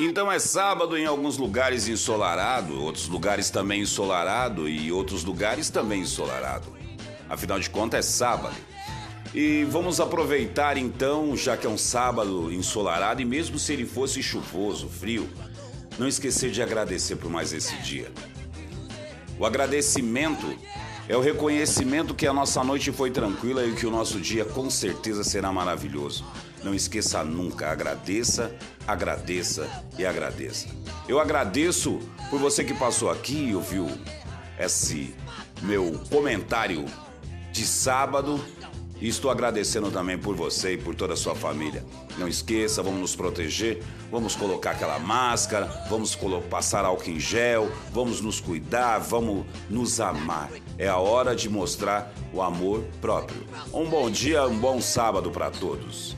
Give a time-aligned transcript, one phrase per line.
[0.00, 6.02] Então é sábado em alguns lugares ensolarado, outros lugares também ensolarado e outros lugares também
[6.02, 6.72] ensolarado.
[7.28, 8.54] Afinal de contas é sábado.
[9.34, 14.22] E vamos aproveitar então, já que é um sábado ensolarado e mesmo se ele fosse
[14.22, 15.28] chuvoso, frio,
[15.98, 18.10] não esquecer de agradecer por mais esse dia.
[19.36, 20.56] O agradecimento
[21.08, 24.70] é o reconhecimento que a nossa noite foi tranquila e que o nosso dia com
[24.70, 26.24] certeza será maravilhoso.
[26.62, 28.54] Não esqueça nunca, agradeça,
[28.88, 30.66] agradeça e agradeça.
[31.06, 33.86] Eu agradeço por você que passou aqui e ouviu
[34.58, 35.14] esse
[35.60, 36.86] meu comentário
[37.52, 38.42] de sábado.
[39.00, 41.84] E estou agradecendo também por você e por toda a sua família.
[42.16, 46.18] Não esqueça, vamos nos proteger, vamos colocar aquela máscara, vamos
[46.50, 50.50] passar álcool em gel, vamos nos cuidar, vamos nos amar.
[50.76, 53.46] É a hora de mostrar o amor próprio.
[53.72, 56.16] Um bom dia, um bom sábado para todos.